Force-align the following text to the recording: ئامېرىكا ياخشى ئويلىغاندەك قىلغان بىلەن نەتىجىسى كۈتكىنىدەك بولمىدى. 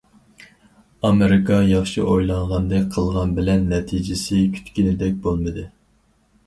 ئامېرىكا 1.09 1.59
ياخشى 1.73 2.05
ئويلىغاندەك 2.13 2.89
قىلغان 2.97 3.37
بىلەن 3.41 3.71
نەتىجىسى 3.75 4.43
كۈتكىنىدەك 4.59 5.23
بولمىدى. 5.29 5.71